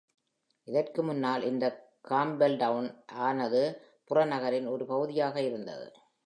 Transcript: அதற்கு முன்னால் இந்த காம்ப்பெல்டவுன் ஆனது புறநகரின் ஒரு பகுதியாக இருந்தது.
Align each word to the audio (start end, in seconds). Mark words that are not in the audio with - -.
அதற்கு 0.67 1.03
முன்னால் 1.03 1.43
இந்த 1.43 1.65
காம்ப்பெல்டவுன் 2.09 2.89
ஆனது 3.19 3.61
புறநகரின் 4.09 4.67
ஒரு 4.67 4.85
பகுதியாக 4.85 5.41
இருந்தது. 5.41 5.87